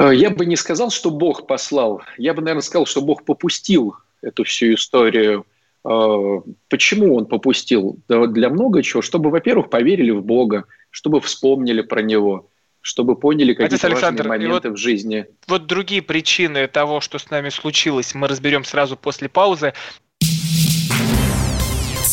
Э, 0.00 0.12
я 0.12 0.30
бы 0.30 0.46
не 0.46 0.56
сказал, 0.56 0.90
что 0.90 1.10
Бог 1.10 1.46
послал. 1.46 2.02
Я 2.18 2.34
бы, 2.34 2.42
наверное, 2.42 2.62
сказал, 2.62 2.86
что 2.86 3.00
Бог 3.00 3.24
попустил 3.24 3.94
эту 4.22 4.44
всю 4.44 4.74
историю. 4.74 5.46
А, 5.84 6.40
почему 6.68 7.16
он 7.16 7.26
попустил? 7.26 7.98
Для 8.08 8.48
много 8.48 8.82
чего. 8.82 9.02
Чтобы, 9.02 9.30
во-первых, 9.30 9.68
поверили 9.70 10.10
в 10.10 10.22
Бога, 10.22 10.64
чтобы 10.90 11.20
вспомнили 11.20 11.82
про 11.82 12.02
Него, 12.02 12.48
чтобы 12.80 13.16
поняли 13.16 13.54
какие-то 13.54 13.90
важные 13.90 14.22
моменты 14.24 14.70
вот, 14.70 14.78
в 14.78 14.80
жизни. 14.80 15.26
Вот 15.48 15.66
другие 15.66 16.02
причины 16.02 16.66
того, 16.68 17.00
что 17.00 17.18
с 17.18 17.30
нами 17.30 17.48
случилось, 17.48 18.14
мы 18.14 18.28
разберем 18.28 18.64
сразу 18.64 18.96
после 18.96 19.28
паузы. 19.28 19.74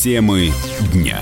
Темы 0.04 0.52
дня. 0.94 1.20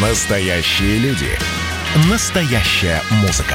Настоящие 0.00 0.98
люди. 0.98 1.63
Настоящая 1.94 3.00
музыка. 3.22 3.54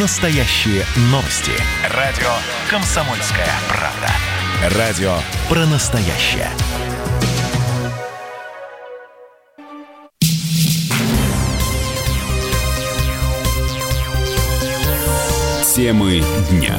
Настоящие 0.00 0.84
новости. 1.10 1.50
Радио 1.90 2.30
«Комсомольская 2.70 3.48
правда». 3.68 4.78
Радио 4.78 5.16
про 5.48 5.66
настоящее. 5.66 6.48
Темы 15.74 16.22
дня. 16.52 16.78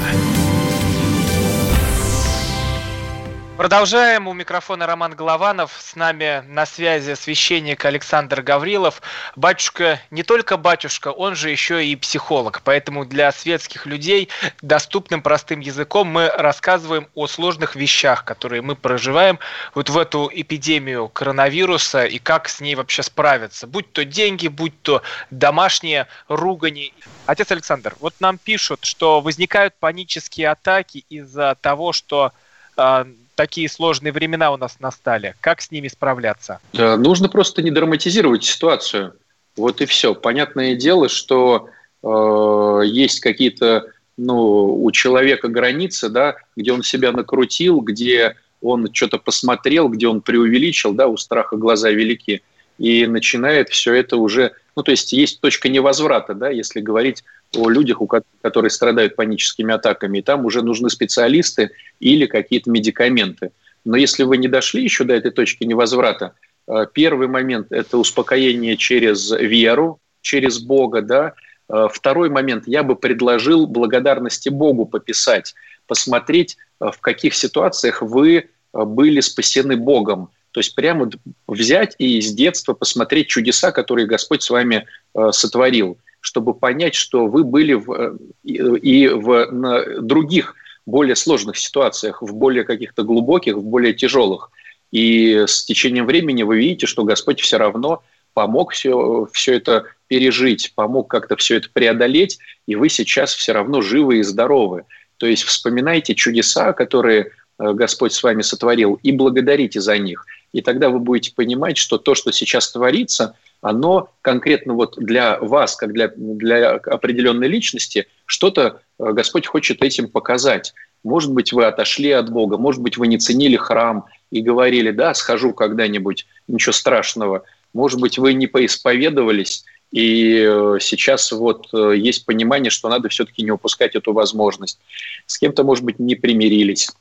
Продолжаем. 3.57 4.27
У 4.27 4.33
микрофона 4.33 4.85
Роман 4.85 5.15
Голованов. 5.15 5.71
С 5.79 5.95
нами 5.95 6.43
на 6.45 6.65
связи 6.65 7.13
священник 7.13 7.85
Александр 7.85 8.41
Гаврилов. 8.41 9.01
Батюшка 9.37 10.01
не 10.11 10.23
только 10.23 10.57
батюшка, 10.57 11.07
он 11.07 11.35
же 11.35 11.51
еще 11.51 11.85
и 11.85 11.95
психолог. 11.95 12.61
Поэтому 12.65 13.05
для 13.05 13.31
светских 13.31 13.85
людей 13.85 14.27
доступным 14.61 15.21
простым 15.21 15.61
языком 15.61 16.09
мы 16.09 16.27
рассказываем 16.27 17.07
о 17.13 17.27
сложных 17.27 17.77
вещах, 17.77 18.25
которые 18.25 18.61
мы 18.61 18.75
проживаем 18.75 19.39
вот 19.73 19.89
в 19.89 19.97
эту 19.97 20.29
эпидемию 20.33 21.07
коронавируса 21.07 22.03
и 22.03 22.19
как 22.19 22.49
с 22.49 22.59
ней 22.59 22.75
вообще 22.75 23.03
справиться. 23.03 23.67
Будь 23.67 23.89
то 23.93 24.03
деньги, 24.03 24.49
будь 24.49 24.81
то 24.81 25.01
домашние 25.31 26.07
ругани. 26.27 26.93
Отец 27.25 27.51
Александр, 27.51 27.95
вот 28.01 28.15
нам 28.19 28.37
пишут, 28.37 28.83
что 28.83 29.21
возникают 29.21 29.75
панические 29.75 30.49
атаки 30.49 31.05
из-за 31.07 31.55
того, 31.61 31.93
что 31.93 32.33
а, 32.75 33.07
такие 33.35 33.69
сложные 33.69 34.11
времена 34.11 34.51
у 34.51 34.57
нас 34.57 34.79
настали. 34.79 35.35
Как 35.41 35.61
с 35.61 35.71
ними 35.71 35.87
справляться? 35.87 36.59
Нужно 36.73 37.29
просто 37.29 37.61
не 37.61 37.71
драматизировать 37.71 38.43
ситуацию. 38.43 39.13
Вот 39.55 39.81
и 39.81 39.85
все. 39.85 40.15
Понятное 40.15 40.75
дело, 40.75 41.07
что 41.07 41.69
э, 42.03 42.81
есть 42.85 43.19
какие-то 43.19 43.85
ну, 44.17 44.83
у 44.83 44.91
человека 44.91 45.47
границы, 45.47 46.09
да, 46.09 46.35
где 46.55 46.71
он 46.71 46.83
себя 46.83 47.11
накрутил, 47.11 47.81
где 47.81 48.35
он 48.61 48.91
что-то 48.91 49.17
посмотрел, 49.17 49.89
где 49.89 50.07
он 50.07 50.21
преувеличил, 50.21 50.93
да, 50.93 51.07
у 51.07 51.17
страха 51.17 51.55
глаза 51.57 51.91
велики, 51.91 52.41
и 52.77 53.05
начинает 53.07 53.69
все 53.69 53.93
это 53.93 54.17
уже, 54.17 54.51
ну, 54.75 54.83
то 54.83 54.91
есть 54.91 55.13
есть 55.13 55.39
точка 55.41 55.69
невозврата, 55.69 56.33
да, 56.33 56.49
если 56.49 56.81
говорить 56.81 57.23
о 57.55 57.69
людях, 57.69 58.01
у 58.01 58.07
которые 58.41 58.69
страдают 58.69 59.15
паническими 59.15 59.73
атаками, 59.73 60.19
и 60.19 60.21
там 60.21 60.45
уже 60.45 60.61
нужны 60.61 60.89
специалисты 60.89 61.71
или 61.99 62.25
какие-то 62.25 62.69
медикаменты. 62.69 63.51
Но 63.85 63.97
если 63.97 64.23
вы 64.23 64.37
не 64.37 64.47
дошли 64.47 64.83
еще 64.83 65.03
до 65.03 65.13
этой 65.13 65.31
точки 65.31 65.63
невозврата, 65.63 66.33
э, 66.67 66.87
первый 66.91 67.27
момент– 67.27 67.67
это 67.69 67.97
успокоение 67.97 68.77
через 68.77 69.31
веру, 69.31 69.99
через 70.21 70.59
Бога, 70.59 71.01
да. 71.01 71.33
Э, 71.69 71.87
второй 71.91 72.29
момент– 72.29 72.63
я 72.67 72.83
бы 72.83 72.95
предложил 72.95 73.67
благодарности 73.67 74.49
Богу 74.49 74.85
пописать, 74.85 75.53
посмотреть, 75.87 76.57
э, 76.81 76.87
в 76.91 76.99
каких 76.99 77.35
ситуациях 77.35 78.01
вы 78.01 78.49
были 78.73 79.21
спасены 79.21 79.77
Богом. 79.77 80.29
То 80.55 80.61
есть 80.61 80.73
прямо 80.73 81.09
взять 81.47 81.95
и 81.99 82.21
с 82.21 82.33
детства 82.33 82.73
посмотреть 82.73 83.27
чудеса, 83.27 83.71
которые 83.71 84.07
Господь 84.07 84.41
с 84.41 84.49
вами 84.49 84.87
сотворил 85.31 85.97
чтобы 86.25 86.55
понять, 86.55 86.95
что 86.95 87.27
вы 87.27 87.43
были 87.43 87.73
в, 87.73 88.17
и 88.43 89.07
в 89.07 90.01
других 90.01 90.55
более 90.87 91.15
сложных 91.15 91.55
ситуациях, 91.55 92.23
в 92.23 92.33
более 92.33 92.63
каких-то 92.63 93.03
глубоких, 93.03 93.57
в 93.57 93.63
более 93.63 93.93
тяжелых. 93.93 94.49
И 94.91 95.43
с 95.47 95.65
течением 95.65 96.07
времени 96.07 96.41
вы 96.41 96.57
видите, 96.57 96.87
что 96.87 97.03
Господь 97.03 97.41
все 97.41 97.57
равно 97.57 98.01
помог 98.33 98.71
все, 98.73 99.27
все 99.33 99.53
это 99.53 99.85
пережить, 100.07 100.73
помог 100.73 101.11
как-то 101.11 101.35
все 101.35 101.57
это 101.57 101.69
преодолеть, 101.71 102.39
и 102.65 102.75
вы 102.75 102.89
сейчас 102.89 103.35
все 103.35 103.51
равно 103.51 103.81
живы 103.81 104.17
и 104.17 104.23
здоровы. 104.23 104.85
То 105.17 105.27
есть 105.27 105.43
вспоминайте 105.43 106.15
чудеса, 106.15 106.73
которые 106.73 107.21
э, 107.59 107.73
Господь 107.73 108.13
с 108.13 108.23
вами 108.23 108.41
сотворил, 108.41 108.99
и 109.03 109.11
благодарите 109.11 109.79
за 109.79 109.99
них. 109.99 110.25
И 110.55 110.61
тогда 110.61 110.89
вы 110.89 110.99
будете 110.99 111.33
понимать, 111.35 111.75
что 111.75 111.97
то, 111.97 112.15
что 112.15 112.31
сейчас 112.31 112.71
творится, 112.71 113.35
оно 113.59 114.09
конкретно 114.21 114.73
вот 114.73 114.95
для 114.95 115.37
вас, 115.39 115.75
как 115.75 115.91
для, 115.91 116.13
для 116.15 116.75
определенной 116.75 117.49
личности, 117.49 118.07
что-то 118.25 118.79
э, 118.97 119.11
Господь 119.11 119.47
хочет 119.47 119.83
этим 119.83 120.07
показать. 120.07 120.73
Может 121.03 121.33
быть, 121.33 121.51
вы 121.51 121.65
отошли 121.65 122.09
от 122.11 122.31
Бога, 122.31 122.57
может 122.57 122.81
быть, 122.81 122.95
вы 122.95 123.07
не 123.07 123.17
ценили 123.17 123.57
храм 123.57 124.05
и 124.31 124.39
говорили, 124.39 124.91
да, 124.91 125.13
схожу 125.13 125.51
когда-нибудь, 125.51 126.25
ничего 126.47 126.71
страшного. 126.71 127.43
Может 127.73 127.99
быть, 127.99 128.17
вы 128.17 128.33
не 128.33 128.47
поисповедовались, 128.47 129.65
и 129.91 130.47
э, 130.47 130.77
сейчас 130.79 131.33
вот 131.33 131.67
э, 131.73 131.95
есть 131.97 132.25
понимание, 132.25 132.69
что 132.69 132.87
надо 132.87 133.09
все-таки 133.09 133.43
не 133.43 133.51
упускать 133.51 133.95
эту 133.95 134.13
возможность. 134.13 134.79
С 135.25 135.37
кем-то, 135.37 135.65
может 135.65 135.83
быть, 135.83 135.99
не 135.99 136.15
примирились. 136.15 136.91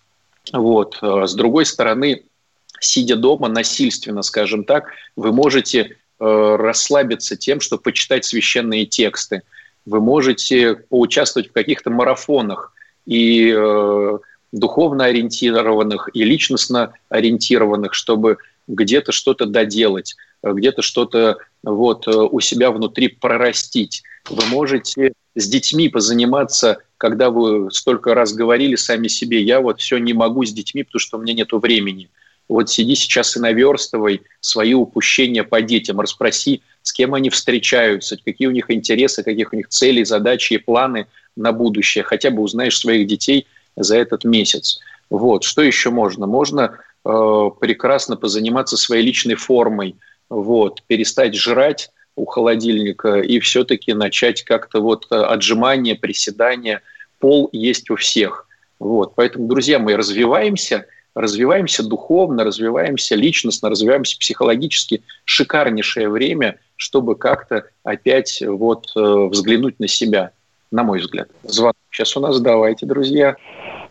Вот. 0.52 0.98
С 1.00 1.34
другой 1.34 1.66
стороны, 1.66 2.24
сидя 2.80 3.16
дома 3.16 3.48
насильственно, 3.48 4.22
скажем 4.22 4.64
так, 4.64 4.90
вы 5.16 5.32
можете 5.32 5.96
Э, 6.20 6.56
расслабиться 6.56 7.36
тем, 7.36 7.60
что 7.60 7.76
почитать 7.76 8.24
священные 8.24 8.86
тексты. 8.86 9.42
Вы 9.84 10.00
можете 10.00 10.76
поучаствовать 10.76 11.48
в 11.48 11.52
каких-то 11.52 11.90
марафонах 11.90 12.72
и 13.04 13.52
э, 13.54 14.18
духовно 14.52 15.06
ориентированных, 15.06 16.08
и 16.14 16.22
личностно 16.22 16.92
ориентированных, 17.08 17.94
чтобы 17.94 18.38
где-то 18.68 19.10
что-то 19.10 19.44
доделать, 19.44 20.14
где-то 20.42 20.82
что-то 20.82 21.38
вот 21.64 22.06
э, 22.06 22.12
у 22.12 22.38
себя 22.38 22.70
внутри 22.70 23.08
прорастить. 23.08 24.04
Вы 24.30 24.46
можете 24.46 25.14
с 25.34 25.48
детьми 25.48 25.88
позаниматься, 25.88 26.78
когда 26.96 27.30
вы 27.30 27.72
столько 27.72 28.14
раз 28.14 28.32
говорили 28.32 28.76
сами 28.76 29.08
себе, 29.08 29.42
я 29.42 29.60
вот 29.60 29.80
все 29.80 29.98
не 29.98 30.12
могу 30.12 30.44
с 30.44 30.52
детьми, 30.52 30.84
потому 30.84 31.00
что 31.00 31.18
у 31.18 31.20
меня 31.20 31.34
нет 31.34 31.52
времени– 31.52 32.08
вот 32.48 32.70
сиди 32.70 32.94
сейчас 32.94 33.36
и 33.36 33.40
наверстывай 33.40 34.22
свои 34.40 34.74
упущения 34.74 35.44
по 35.44 35.62
детям, 35.62 36.00
расспроси, 36.00 36.62
с 36.82 36.92
кем 36.92 37.14
они 37.14 37.30
встречаются, 37.30 38.18
какие 38.22 38.48
у 38.48 38.52
них 38.52 38.70
интересы, 38.70 39.22
каких 39.22 39.52
у 39.52 39.56
них 39.56 39.68
цели, 39.68 40.04
задачи 40.04 40.54
и 40.54 40.58
планы 40.58 41.06
на 41.36 41.52
будущее. 41.52 42.04
Хотя 42.04 42.30
бы 42.30 42.42
узнаешь 42.42 42.78
своих 42.78 43.06
детей 43.06 43.46
за 43.76 43.96
этот 43.96 44.24
месяц. 44.24 44.80
Вот. 45.08 45.44
Что 45.44 45.62
еще 45.62 45.90
можно? 45.90 46.26
Можно 46.26 46.78
э, 47.04 47.50
прекрасно 47.60 48.16
позаниматься 48.16 48.76
своей 48.76 49.02
личной 49.02 49.36
формой, 49.36 49.96
вот, 50.28 50.82
перестать 50.86 51.34
жрать 51.34 51.90
у 52.16 52.26
холодильника 52.26 53.20
и 53.20 53.40
все-таки 53.40 53.94
начать 53.94 54.42
как-то 54.42 54.80
вот 54.80 55.06
э, 55.10 55.14
отжимания, 55.14 55.94
приседания. 55.94 56.82
Пол 57.18 57.48
есть 57.52 57.90
у 57.90 57.96
всех. 57.96 58.46
Вот. 58.78 59.14
Поэтому, 59.14 59.48
друзья 59.48 59.78
мои, 59.78 59.94
развиваемся– 59.94 60.84
развиваемся 61.14 61.86
духовно, 61.86 62.44
развиваемся 62.44 63.14
личностно, 63.14 63.70
развиваемся 63.70 64.18
психологически. 64.18 65.02
Шикарнейшее 65.24 66.08
время, 66.08 66.58
чтобы 66.76 67.16
как-то 67.16 67.64
опять 67.82 68.42
вот 68.46 68.86
э, 68.96 69.00
взглянуть 69.00 69.78
на 69.80 69.88
себя, 69.88 70.32
на 70.70 70.82
мой 70.82 71.00
взгляд. 71.00 71.28
Звонок 71.44 71.76
сейчас 71.90 72.16
у 72.16 72.20
нас, 72.20 72.40
давайте, 72.40 72.86
друзья. 72.86 73.36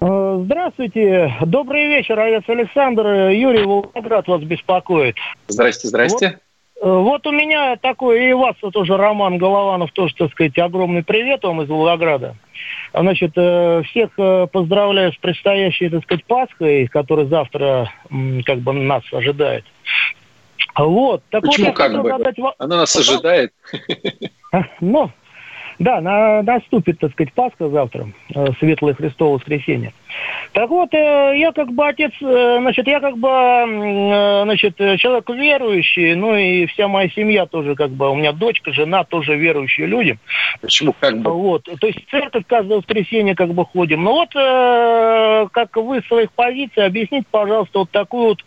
Э, 0.01 0.41
здравствуйте, 0.43 1.33
добрый 1.45 1.87
вечер, 1.87 2.19
отец 2.19 2.43
Александр, 2.47 3.29
Юрий 3.29 3.63
Волгоград 3.63 4.27
вас 4.27 4.41
беспокоит. 4.41 5.15
Здрасте, 5.47 5.87
здрасте. 5.87 6.39
Вот, 6.81 6.89
э, 6.89 6.97
вот 6.97 7.27
у 7.27 7.31
меня 7.31 7.77
такой, 7.77 8.29
и 8.29 8.33
у 8.33 8.39
вас 8.39 8.55
тоже 8.73 8.97
Роман 8.97 9.37
Голованов, 9.37 9.91
тоже, 9.93 10.13
так 10.15 10.31
сказать, 10.31 10.57
огромный 10.57 11.03
привет 11.03 11.43
вам 11.43 11.61
из 11.61 11.69
Волгограда. 11.69 12.35
Значит, 12.93 13.31
э, 13.35 13.81
всех 13.89 14.11
э, 14.17 14.47
поздравляю 14.51 15.11
с 15.13 15.17
предстоящей, 15.17 15.89
так 15.89 16.03
сказать, 16.03 16.25
Пасхой, 16.25 16.87
которая 16.87 17.25
завтра 17.25 17.91
как 18.45 18.59
бы 18.59 18.73
нас 18.73 19.03
ожидает. 19.11 19.65
Вот. 20.75 21.23
Так 21.31 21.43
Почему 21.43 21.67
вот, 21.67 21.75
как 21.75 22.01
бы? 22.01 22.09
Задать... 22.09 22.35
Она 22.59 22.77
нас 22.77 22.95
ожидает. 22.95 23.51
Ну, 24.81 25.09
да, 25.79 26.01
на, 26.01 26.41
наступит, 26.43 26.99
так 26.99 27.11
сказать, 27.11 27.33
Пасха 27.33 27.69
завтра, 27.69 28.07
э, 28.33 28.45
Светлое 28.59 28.93
Христово 28.93 29.35
воскресенье. 29.35 29.93
Так 30.53 30.69
вот, 30.69 30.93
э, 30.93 31.33
я 31.37 31.51
как 31.51 31.71
бы 31.71 31.87
отец, 31.87 32.11
э, 32.21 32.57
значит, 32.59 32.87
я 32.87 32.99
как 32.99 33.17
бы, 33.17 34.43
значит, 34.43 34.77
человек 34.77 35.29
верующий, 35.29 36.15
ну 36.15 36.35
и 36.35 36.65
вся 36.67 36.87
моя 36.87 37.09
семья 37.09 37.45
тоже 37.45 37.75
как 37.75 37.91
бы, 37.91 38.09
у 38.09 38.15
меня 38.15 38.31
дочка, 38.31 38.71
жена 38.71 39.03
тоже 39.03 39.35
верующие 39.35 39.87
люди. 39.87 40.17
Почему 40.61 40.93
как 40.99 41.19
бы? 41.19 41.31
Вот, 41.31 41.63
то 41.63 41.87
есть 41.87 42.05
в 42.05 42.11
церковь 42.11 42.43
каждое 42.47 42.77
воскресенье 42.77 43.35
как 43.35 43.53
бы 43.53 43.65
ходим. 43.65 44.03
Ну 44.03 44.11
вот, 44.11 44.33
как 44.33 45.75
вы 45.77 46.01
в 46.01 46.07
своих 46.07 46.31
позициях, 46.33 46.87
объясните, 46.87 47.25
пожалуйста, 47.29 47.79
вот 47.79 47.91
такую 47.91 48.23
вот 48.29 48.45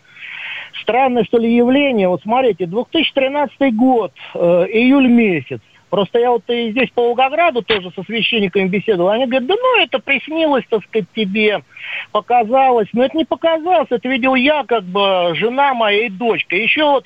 странное, 0.81 1.23
что 1.25 1.37
ли, 1.37 1.53
явление. 1.53 2.07
Вот 2.07 2.21
смотрите, 2.21 2.65
2013 2.65 3.75
год, 3.75 4.13
июль 4.33 5.07
месяц. 5.07 5.59
Просто 5.89 6.19
я 6.19 6.31
вот 6.31 6.43
и 6.49 6.71
здесь 6.71 6.89
по 6.91 7.03
Волгограду 7.03 7.61
тоже 7.61 7.91
со 7.95 8.03
священниками 8.03 8.67
беседовал. 8.67 9.09
Они 9.09 9.25
говорят, 9.25 9.47
да 9.47 9.55
ну 9.57 9.81
это 9.81 9.99
приснилось, 9.99 10.65
так 10.69 10.83
сказать, 10.83 11.07
тебе, 11.15 11.63
показалось. 12.11 12.89
Но 12.93 13.05
это 13.05 13.15
не 13.15 13.25
показалось, 13.25 13.87
это 13.89 14.07
видел 14.09 14.35
я, 14.35 14.63
как 14.63 14.83
бы, 14.83 15.33
жена 15.35 15.73
моя 15.73 16.07
и 16.07 16.09
дочка. 16.09 16.55
Еще 16.55 16.83
вот 16.83 17.05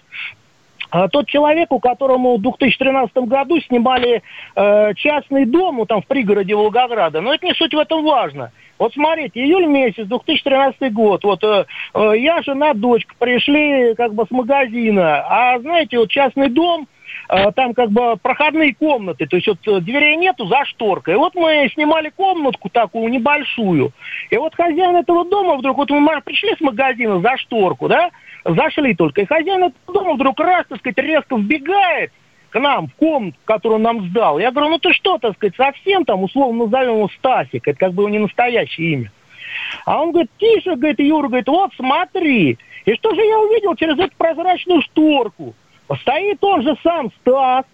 А 0.89 1.07
тот 1.09 1.27
человек, 1.27 1.71
у 1.71 1.79
которому 1.79 2.37
в 2.37 2.41
2013 2.41 3.15
году 3.27 3.61
снимали 3.61 4.23
э, 4.55 4.93
частный 4.95 5.45
дом, 5.45 5.77
ну, 5.77 5.85
там 5.85 6.01
в 6.01 6.07
пригороде 6.07 6.55
Волгограда, 6.55 7.21
но 7.21 7.33
это 7.33 7.45
не 7.45 7.53
суть 7.53 7.73
в 7.73 7.79
этом 7.79 8.03
важно. 8.03 8.51
Вот 8.79 8.93
смотрите, 8.93 9.39
июль 9.39 9.67
месяц, 9.67 10.07
2013 10.07 10.91
год, 10.91 11.23
вот 11.23 11.43
э, 11.43 11.65
э, 11.93 12.13
я, 12.17 12.41
жена, 12.41 12.73
дочка 12.73 13.13
пришли 13.19 13.93
как 13.93 14.15
бы 14.15 14.25
с 14.25 14.31
магазина, 14.31 15.23
а 15.29 15.59
знаете, 15.59 15.99
вот 15.99 16.09
частный 16.09 16.49
дом, 16.49 16.87
там 17.55 17.73
как 17.73 17.91
бы 17.91 18.17
проходные 18.21 18.75
комнаты, 18.75 19.25
то 19.25 19.37
есть 19.37 19.47
вот 19.47 19.59
э, 19.65 19.79
дверей 19.79 20.17
нету 20.17 20.47
за 20.47 20.65
шторкой. 20.65 21.13
И 21.13 21.17
вот 21.17 21.33
мы 21.33 21.69
снимали 21.73 22.09
комнатку 22.09 22.69
такую 22.69 23.09
небольшую, 23.09 23.91
и 24.29 24.37
вот 24.37 24.53
хозяин 24.53 24.97
этого 24.97 25.23
дома 25.23 25.55
вдруг, 25.55 25.77
вот 25.77 25.89
мы 25.91 26.21
пришли 26.21 26.55
с 26.55 26.59
магазина 26.59 27.21
за 27.21 27.37
шторку, 27.37 27.87
да, 27.87 28.11
зашли 28.43 28.95
только. 28.95 29.21
И 29.21 29.25
хозяин 29.25 29.63
этого 29.63 29.93
дома 29.93 30.13
вдруг 30.15 30.39
раз, 30.41 30.65
так 30.67 30.79
сказать, 30.79 30.97
резко 30.97 31.37
вбегает 31.37 32.11
к 32.49 32.59
нам 32.59 32.87
в 32.87 32.95
комнату, 32.95 33.37
которую 33.45 33.77
он 33.77 33.83
нам 33.83 34.09
сдал. 34.09 34.37
Я 34.37 34.51
говорю, 34.51 34.71
ну 34.71 34.79
ты 34.79 34.91
что, 34.91 35.17
так 35.17 35.35
сказать, 35.35 35.55
совсем 35.55 36.03
там, 36.03 36.23
условно 36.23 36.65
назовем 36.65 36.95
его 36.95 37.09
Стасик, 37.17 37.65
это 37.65 37.79
как 37.79 37.93
бы 37.93 38.03
его 38.03 38.09
не 38.09 38.19
настоящее 38.19 38.91
имя. 38.91 39.11
А 39.85 40.01
он 40.01 40.11
говорит, 40.11 40.31
тише, 40.37 40.75
говорит, 40.75 40.99
Юра, 40.99 41.27
говорит, 41.27 41.47
вот 41.47 41.71
смотри. 41.75 42.57
И 42.85 42.93
что 42.95 43.15
же 43.15 43.21
я 43.21 43.39
увидел 43.39 43.75
через 43.75 43.97
эту 43.97 44.11
прозрачную 44.17 44.81
шторку? 44.81 45.55
Стоит 46.01 46.43
он 46.43 46.61
же 46.61 46.77
сам, 46.83 47.11
Стас, 47.19 47.65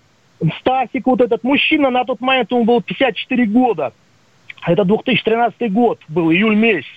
Стасик, 0.60 1.06
вот 1.08 1.22
этот 1.22 1.44
мужчина, 1.44 1.90
на 1.90 2.06
тот 2.06 2.22
момент 2.22 2.52
ему 2.52 2.64
было 2.64 2.82
54 2.82 3.46
года. 3.46 3.94
Это 4.66 4.84
2013 4.84 5.72
год 5.72 6.00
был, 6.08 6.32
июль 6.32 6.56
месяц. 6.56 6.88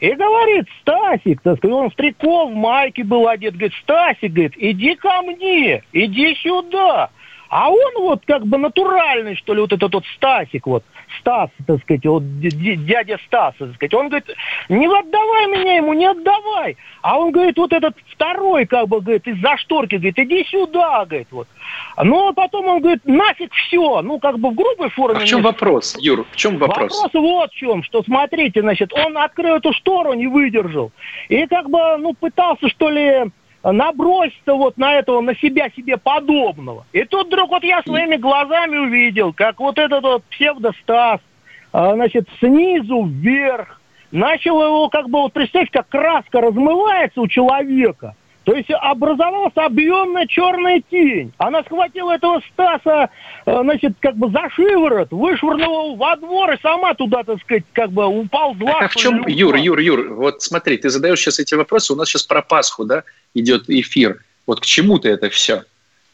И 0.00 0.12
говорит, 0.12 0.66
Стасик, 0.80 1.40
так 1.42 1.58
сказать, 1.58 1.76
он 1.76 1.90
в 1.90 1.94
трико, 1.94 2.46
в 2.46 2.54
майке 2.54 3.04
был 3.04 3.28
одет, 3.28 3.54
говорит, 3.54 3.74
Стасик, 3.82 4.32
говорит, 4.32 4.54
иди 4.56 4.94
ко 4.94 5.22
мне, 5.22 5.82
иди 5.92 6.34
сюда. 6.36 7.10
А 7.48 7.70
он 7.70 7.92
вот 7.98 8.22
как 8.26 8.46
бы 8.46 8.58
натуральный, 8.58 9.34
что 9.36 9.54
ли, 9.54 9.60
вот 9.60 9.72
этот 9.72 9.92
вот 9.92 10.04
Стасик, 10.16 10.66
вот, 10.66 10.84
Стас, 11.20 11.50
так 11.66 11.80
сказать, 11.82 12.04
вот 12.06 12.22
дядя 12.40 13.18
Стас, 13.26 13.54
так 13.58 13.74
сказать, 13.74 13.94
он 13.94 14.08
говорит, 14.08 14.28
не 14.68 14.86
отдавай 14.86 15.46
меня 15.46 15.76
ему, 15.76 15.92
не 15.94 16.06
отдавай. 16.06 16.76
А 17.02 17.18
он 17.18 17.32
говорит, 17.32 17.56
вот 17.56 17.72
этот 17.72 17.94
второй, 18.12 18.66
как 18.66 18.88
бы, 18.88 19.00
говорит, 19.00 19.26
из-за 19.26 19.56
шторки, 19.56 19.96
говорит, 19.96 20.18
иди 20.18 20.44
сюда, 20.44 21.04
говорит, 21.04 21.28
вот. 21.30 21.48
Ну, 22.02 22.28
а 22.28 22.32
потом 22.32 22.66
он 22.66 22.80
говорит, 22.80 23.04
нафиг 23.04 23.52
все, 23.52 24.02
ну, 24.02 24.18
как 24.18 24.38
бы 24.38 24.50
в 24.50 24.54
грубой 24.54 24.90
форме. 24.90 25.18
А 25.18 25.20
в 25.20 25.24
чем 25.24 25.42
вопрос, 25.42 25.96
Юр, 26.00 26.26
в 26.30 26.36
чем 26.36 26.58
вопрос? 26.58 27.02
Вопрос 27.02 27.22
вот 27.22 27.50
в 27.50 27.54
чем, 27.54 27.82
что, 27.82 28.02
смотрите, 28.02 28.60
значит, 28.60 28.92
он 28.92 29.16
открыл 29.18 29.56
эту 29.56 29.72
штору, 29.72 30.14
не 30.14 30.26
выдержал, 30.26 30.92
и 31.28 31.46
как 31.46 31.68
бы, 31.70 31.96
ну, 31.98 32.14
пытался, 32.14 32.68
что 32.68 32.88
ли, 32.90 33.30
наброситься 33.62 34.54
вот 34.54 34.76
на 34.76 34.94
этого, 34.94 35.20
на 35.20 35.34
себя 35.36 35.70
себе 35.70 35.96
подобного. 35.96 36.86
И 36.92 37.04
тут 37.04 37.28
вдруг 37.28 37.50
вот 37.50 37.64
я 37.64 37.82
своими 37.82 38.16
глазами 38.16 38.76
увидел, 38.76 39.32
как 39.32 39.58
вот 39.60 39.78
этот 39.78 40.02
вот 40.02 40.24
псевдостас, 40.24 41.20
а, 41.72 41.94
значит, 41.94 42.28
снизу 42.38 43.04
вверх, 43.04 43.80
начал 44.10 44.62
его 44.62 44.88
как 44.88 45.08
бы, 45.08 45.20
вот 45.20 45.32
представьте, 45.32 45.70
как 45.72 45.88
краска 45.88 46.40
размывается 46.40 47.20
у 47.20 47.28
человека– 47.28 48.14
то 48.48 48.54
есть 48.54 48.70
образовалась 48.70 49.52
объемная 49.56 50.26
черная 50.26 50.82
тень. 50.90 51.34
Она 51.36 51.62
схватила 51.64 52.12
этого 52.12 52.40
Стаса, 52.50 53.10
э, 53.44 53.60
значит, 53.60 53.96
как 54.00 54.16
бы 54.16 54.30
за 54.30 54.48
шиворот, 54.48 55.08
вышвырнула 55.10 55.94
во 55.94 56.16
двор 56.16 56.52
и 56.52 56.60
сама 56.62 56.94
туда, 56.94 57.24
так 57.24 57.42
сказать, 57.42 57.64
как 57.74 57.90
бы 57.90 58.06
уползла. 58.06 58.78
А 58.80 58.88
в 58.88 58.96
чем, 58.96 59.26
Юр, 59.26 59.54
Юр, 59.56 59.78
Юр, 59.78 60.14
вот 60.14 60.40
смотри, 60.40 60.78
ты 60.78 60.88
задаешь 60.88 61.20
сейчас 61.20 61.40
эти 61.40 61.54
вопросы, 61.56 61.92
у 61.92 61.96
нас 61.96 62.08
сейчас 62.08 62.22
про 62.22 62.40
Пасху, 62.40 62.86
да, 62.86 63.04
идет 63.34 63.68
эфир. 63.68 64.24
Вот 64.46 64.60
к 64.60 64.64
чему 64.64 64.98
ты 64.98 65.10
это 65.10 65.28
все? 65.30 65.64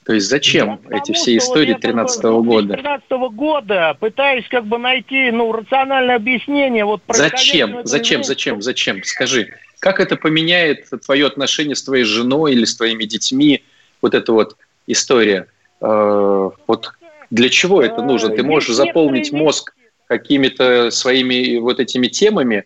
То 0.04 0.12
есть 0.12 0.28
зачем 0.28 0.80
ну, 0.84 0.96
эти 0.96 1.12
все 1.12 1.36
истории 1.36 1.74
13 1.74 2.24
-го 2.24 2.42
года? 2.42 2.74
13 2.74 3.10
-го 3.10 3.30
года 3.30 3.96
пытаюсь 3.98 4.46
как 4.48 4.66
бы 4.66 4.78
найти 4.78 5.30
ну, 5.30 5.50
рациональное 5.52 6.16
объяснение. 6.16 6.84
Вот, 6.84 7.00
зачем? 7.08 7.80
Зачем? 7.84 8.22
Зачем? 8.22 8.60
Зачем? 8.60 9.02
Скажи. 9.02 9.54
Как 9.78 10.00
это 10.00 10.16
поменяет 10.16 10.88
твое 11.04 11.26
отношение 11.26 11.74
с 11.74 11.82
твоей 11.82 12.04
женой 12.04 12.52
или 12.52 12.64
с 12.64 12.76
твоими 12.76 13.04
детьми? 13.04 13.64
Вот 14.02 14.14
эта 14.14 14.32
вот 14.32 14.56
история. 14.86 15.46
Э, 15.80 16.50
вот 16.66 16.92
для 17.30 17.48
чего 17.48 17.82
это 17.82 18.02
нужно? 18.02 18.30
Ты 18.30 18.42
можешь 18.42 18.74
заполнить 18.74 19.32
мозг 19.32 19.74
какими-то 20.06 20.90
своими 20.90 21.58
вот 21.58 21.80
этими 21.80 22.08
темами. 22.08 22.64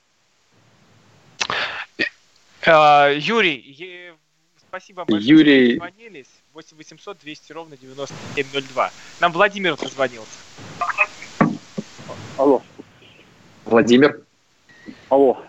Э, 2.66 3.16
Юрий, 3.16 4.07
спасибо 4.78 5.04
большое, 5.04 5.28
Юрий... 5.28 5.76
что 5.76 5.86
позвонились. 5.86 6.28
8 6.54 6.76
800 6.76 7.18
200 7.18 7.52
ровно 7.52 7.76
9702. 7.76 8.90
Нам 9.20 9.32
Владимир 9.32 9.76
позвонился. 9.76 10.38
Алло. 12.36 12.62
Владимир. 13.64 14.22
Алло. 15.08 15.42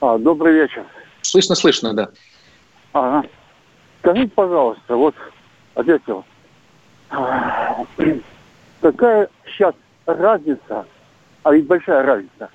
А, 0.00 0.18
добрый 0.18 0.54
вечер. 0.54 0.86
Слышно, 1.22 1.56
слышно, 1.56 1.94
да. 1.94 2.10
Ага. 2.92 3.28
Скажите, 3.98 4.30
пожалуйста, 4.34 4.96
вот 4.96 5.14
ответил, 5.74 6.24
какая 8.80 9.28
сейчас 9.46 9.74
разница, 10.06 10.86
а 11.42 11.52
ведь 11.52 11.66
большая 11.66 12.04
разница, 12.04 12.50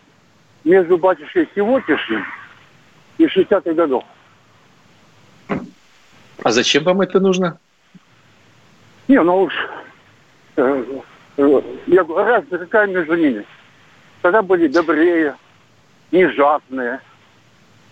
между 0.63 0.97
батюшкой 0.97 1.49
сегодняшним 1.53 2.25
и 3.17 3.25
60-х 3.25 3.73
годов? 3.73 4.05
А 6.43 6.51
зачем 6.51 6.83
вам 6.83 7.01
это 7.01 7.19
нужно? 7.19 7.59
Не, 9.07 9.21
ну 9.21 9.43
уж, 9.43 9.53
э, 10.55 10.85
э, 11.37 11.61
я 11.87 12.03
говорю, 12.03 12.27
разница 12.27 12.57
какая 12.57 12.87
между 12.87 13.15
ними? 13.15 13.45
Тогда 14.21 14.41
были 14.41 14.67
добрее, 14.67 15.35
не 16.11 16.27
жадные, 16.29 16.99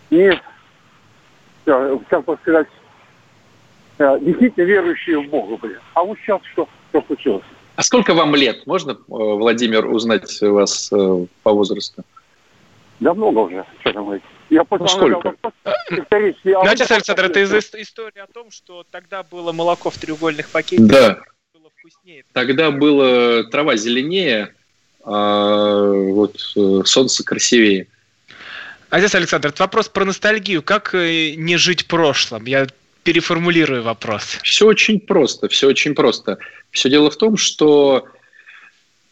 не 0.10 0.42
как 1.66 2.26
бы 2.26 2.38
сказать, 2.42 2.68
э, 4.00 4.20
действительно 4.22 4.66
верующие 4.66 5.20
в 5.20 5.30
Бога 5.30 5.58
были. 5.58 5.80
А 5.94 6.04
вот 6.04 6.18
сейчас 6.20 6.42
что, 6.52 6.68
что 6.90 7.02
случилось? 7.04 7.46
А 7.76 7.84
сколько 7.84 8.14
вам 8.14 8.36
лет? 8.36 8.66
Можно, 8.68 8.92
э, 8.92 8.96
Владимир, 9.08 9.88
узнать 9.88 10.42
вас 10.42 10.92
э, 10.92 11.26
по 11.44 11.52
возрасту? 11.52 12.04
Да 13.00 13.14
много 13.14 13.40
уже, 13.40 13.66
что 13.82 13.94
там 13.94 14.04
говорить. 14.06 14.24
Я 14.54 14.66
ну, 14.70 14.88
сколько? 14.88 15.36
Знаете, 16.10 16.86
Александр, 16.94 17.26
это 17.26 17.40
из 17.40 17.52
истории 17.54 18.20
о 18.20 18.28
том, 18.28 18.52
что 18.52 18.86
тогда 18.92 19.24
было 19.24 19.52
молоко 19.52 19.90
в 19.90 19.98
треугольных 19.98 20.50
пакетах. 20.50 20.88
Да. 20.88 21.20
Было 21.54 21.70
вкуснее. 21.76 22.24
Тогда 22.34 22.70
было 22.70 23.44
трава 23.46 23.76
зеленее, 23.76 24.54
а 25.04 25.92
вот 25.92 26.40
солнце 26.86 27.24
красивее. 27.24 27.88
А 28.92 29.00
здесь, 29.00 29.16
Александр, 29.16 29.50
это 29.50 29.64
вопрос 29.64 29.90
про 29.90 30.06
ностальгию. 30.06 30.62
Как 30.62 30.94
э, 30.94 31.34
не 31.36 31.58
жить 31.58 31.88
прошлым? 31.88 32.46
Я 32.46 32.68
переформулирую 33.02 33.82
вопрос. 33.82 34.38
Все 34.44 34.68
очень 34.68 35.00
просто, 35.00 35.48
все 35.48 35.68
очень 35.68 35.96
просто. 35.96 36.38
Все 36.70 36.92
дело 36.92 37.10
в 37.10 37.18
том, 37.18 37.38
что 37.38 38.08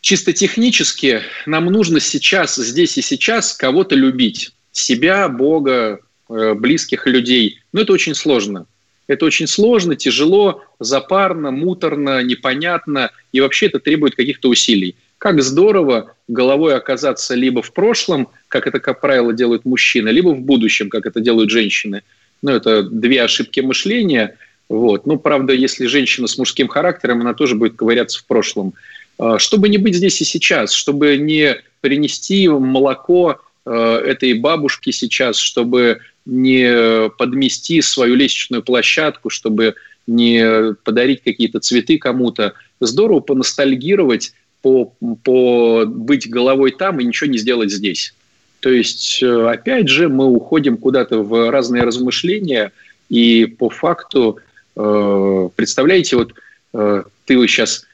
чисто 0.02 0.34
технически 0.34 1.24
нам 1.48 1.66
нужно 1.66 2.00
сейчас, 2.00 2.58
здесь 2.58 2.96
и 3.00 3.02
сейчас 3.02 3.54
кого-то 3.56 3.96
любить. 3.96 4.52
Себя, 4.72 5.28
Бога, 5.28 6.00
э, 6.30 6.54
близких 6.54 7.08
людей. 7.08 7.60
Но 7.74 7.82
это 7.82 7.94
очень 7.94 8.16
сложно. 8.16 8.66
Это 9.08 9.26
очень 9.26 9.48
сложно, 9.48 9.96
тяжело, 9.96 10.64
запарно, 10.80 11.52
муторно, 11.52 12.24
непонятно. 12.24 13.12
И 13.34 13.42
вообще 13.42 13.66
это 13.66 13.80
требует 13.80 14.16
каких-то 14.16 14.48
усилий. 14.48 14.96
Как 15.18 15.42
здорово 15.42 16.16
головой 16.28 16.76
оказаться 16.76 17.36
либо 17.36 17.62
в 17.62 17.74
прошлом, 17.74 18.30
как 18.48 18.68
это, 18.68 18.80
как 18.80 19.02
правило, 19.02 19.34
делают 19.34 19.66
мужчины, 19.66 20.10
либо 20.10 20.30
в 20.30 20.42
будущем, 20.42 20.90
как 20.90 21.06
это 21.06 21.20
делают 21.20 21.50
женщины. 21.50 22.04
Ну, 22.42 22.52
это 22.52 22.84
две 22.84 23.22
ошибки 23.22 23.60
мышления. 23.60 24.38
Вот. 24.70 25.06
Ну, 25.06 25.20
правда, 25.20 25.54
если 25.54 25.88
женщина 25.88 26.28
с 26.28 26.38
мужским 26.38 26.70
характером, 26.70 27.22
она 27.22 27.34
тоже 27.34 27.56
будет 27.56 27.76
ковыряться 27.76 28.20
в 28.20 28.26
прошлом. 28.26 28.74
А, 29.20 29.38
чтобы 29.38 29.70
не 29.70 29.78
быть 29.78 29.96
здесь 29.96 30.22
и 30.22 30.26
сейчас, 30.26 30.72
чтобы 30.72 31.18
не 31.18 31.58
принести 31.82 32.48
молоко 32.48 33.42
этой 33.66 34.34
бабушке 34.34 34.92
сейчас, 34.92 35.38
чтобы 35.38 36.00
не 36.26 37.10
подмести 37.18 37.82
свою 37.82 38.16
лестничную 38.16 38.64
площадку, 38.64 39.30
чтобы 39.30 39.76
не 40.08 40.74
подарить 40.84 41.22
какие-то 41.24 41.60
цветы 41.60 41.98
кому-то. 41.98 42.54
Здорово 42.80 43.20
поностальгировать 43.20 44.34
по, 44.62 44.94
по 45.24 45.86
быть 45.86 46.30
головой 46.30 46.72
там 46.72 47.00
и 47.00 47.04
ничего 47.04 47.30
не 47.30 47.38
сделать 47.38 47.72
здесь. 47.72 48.14
То 48.62 48.70
есть, 48.70 49.22
э, 49.24 49.48
опять 49.50 49.90
же, 49.90 50.08
мы 50.08 50.28
уходим 50.28 50.78
куда-то 50.78 51.24
в 51.24 51.50
разные 51.50 51.84
размышления, 51.84 52.72
и 53.10 53.46
по 53.46 53.70
факту, 53.70 54.38
э, 54.76 55.50
представляете, 55.56 56.16
вот 56.16 56.34
э, 56.74 57.04
ты 57.26 57.48
сейчас 57.48 57.86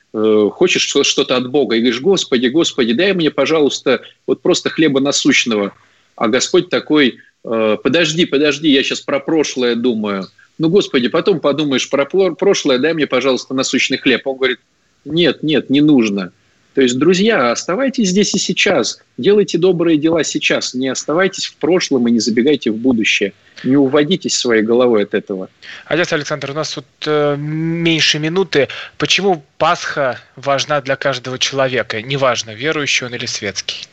хочешь 0.51 0.83
что-то 0.83 1.35
от 1.35 1.49
Бога 1.49 1.75
и 1.75 1.79
говоришь, 1.79 2.01
Господи, 2.01 2.47
Господи, 2.47 2.93
дай 2.93 3.13
мне, 3.13 3.31
пожалуйста, 3.31 4.01
вот 4.25 4.41
просто 4.41 4.69
хлеба 4.69 4.99
насущного. 4.99 5.73
А 6.15 6.27
Господь 6.27 6.69
такой, 6.69 7.19
подожди, 7.43 8.25
подожди, 8.25 8.69
я 8.69 8.83
сейчас 8.83 9.01
про 9.01 9.19
прошлое 9.19 9.75
думаю. 9.75 10.27
ну, 10.57 10.69
господи, 10.69 11.07
потом 11.07 11.39
подумаешь 11.39 11.89
про 11.89 12.05
прошлое, 12.05 12.79
дай 12.79 12.93
мне, 12.93 13.07
пожалуйста, 13.07 13.53
насущный 13.53 13.97
хлеб. 13.97 14.25
Он 14.25 14.37
говорит, 14.37 14.59
нет, 15.05 15.43
нет, 15.43 15.69
не 15.69 15.81
нужно. 15.81 16.31
То 16.77 16.83
есть, 16.83 16.99
друзья, 16.99 17.49
оставайтесь 17.49 18.09
здесь 18.09 18.35
и 18.35 18.37
сейчас, 18.37 19.01
делайте 19.17 19.57
добрые 19.57 19.97
дела 19.97 20.23
сейчас, 20.23 20.75
не 20.75 20.89
оставайтесь 20.89 21.47
в 21.47 21.55
прошлом 21.55 22.07
и 22.07 22.11
не 22.11 22.19
забегайте 22.19 22.69
в 22.69 22.75
будущее. 22.75 23.33
Не 23.63 23.77
уводитесь 23.77 24.37
своей 24.37 24.61
головой 24.61 25.05
от 25.05 25.15
этого. 25.15 25.49
Одесса 25.85 26.13
Александр, 26.13 26.51
у 26.51 26.53
нас 26.53 26.75
вот 26.75 26.85
э, 27.07 27.35
меньше 27.35 28.19
минуты. 28.19 28.67
Почему 28.99 29.43
Пасха 29.57 30.19
важна 30.35 30.79
для 30.81 30.95
каждого 30.95 31.39
человека, 31.39 31.99
неважно, 32.03 32.51
верующий 32.51 33.07
он 33.07 33.15
или 33.15 33.25
светский? 33.25 33.87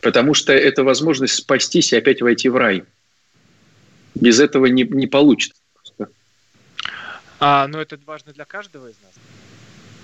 Потому 0.00 0.34
что 0.34 0.52
это 0.52 0.84
возможность 0.84 1.34
спастись 1.34 1.92
и 1.92 1.96
опять 1.96 2.22
войти 2.22 2.48
в 2.48 2.54
рай. 2.54 2.84
Без 4.14 4.38
этого 4.38 4.66
не, 4.66 4.84
не 4.84 5.08
получится. 5.08 5.60
А, 7.40 7.66
ну 7.66 7.80
это 7.80 7.98
важно 8.06 8.32
для 8.32 8.44
каждого 8.44 8.86
из 8.86 8.94
нас? 9.02 9.33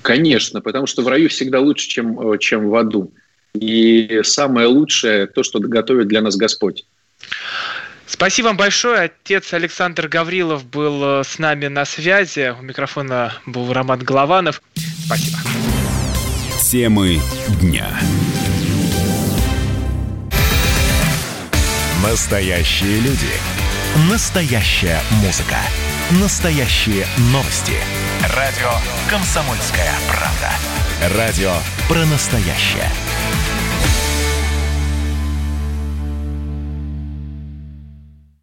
Конечно, 0.03 0.61
потому 0.61 0.87
что 0.87 1.03
в 1.03 1.09
раю 1.09 1.29
всегда 1.29 1.61
лучше, 1.61 1.89
чем, 1.89 2.33
э, 2.33 2.39
чем 2.39 2.69
в 2.69 2.75
аду. 2.75 3.13
И 3.55 4.21
самое 4.23 4.67
лучшее– 4.67 5.27
то, 5.35 5.43
что 5.43 5.59
готовит 5.59 6.09
для 6.09 6.23
нас 6.23 6.37
Господь. 6.37 6.85
Спасибо 8.07 8.47
вам 8.47 8.57
большое. 8.57 9.03
Отец 9.03 9.53
Александр 9.53 10.09
Гаврилов 10.09 10.65
был 10.65 11.21
э, 11.21 11.25
с 11.25 11.39
нами 11.39 11.69
на 11.69 11.85
связи. 11.85 12.55
У 12.59 12.63
микрофона 12.63 13.35
был 13.47 13.73
Роман 13.73 14.01
Голованов. 14.01 14.63
Спасибо. 15.07 15.39
Темы 16.61 17.19
дня. 17.61 17.89
Настоящие 22.03 23.01
люди. 23.01 23.31
Настоящая 24.11 25.01
музыка. 25.23 25.57
Настоящие 26.21 27.07
новости. 27.33 27.75
Радио 28.23 28.71
«Комсомольская 29.09 29.91
правда». 30.07 31.17
Радио 31.17 31.53
про 31.89 32.05
настоящее. 32.05 32.91